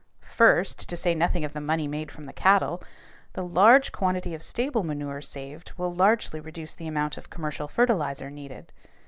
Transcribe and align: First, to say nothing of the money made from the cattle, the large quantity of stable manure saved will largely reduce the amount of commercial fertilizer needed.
First, 0.33 0.89
to 0.89 0.97
say 0.97 1.13
nothing 1.13 1.45
of 1.45 1.53
the 1.53 1.61
money 1.61 1.87
made 1.87 2.09
from 2.09 2.23
the 2.25 2.33
cattle, 2.33 2.81
the 3.33 3.43
large 3.45 3.91
quantity 3.91 4.33
of 4.33 4.41
stable 4.41 4.81
manure 4.83 5.21
saved 5.21 5.73
will 5.77 5.93
largely 5.93 6.39
reduce 6.39 6.73
the 6.73 6.87
amount 6.87 7.17
of 7.19 7.29
commercial 7.29 7.67
fertilizer 7.67 8.31
needed. 8.31 8.73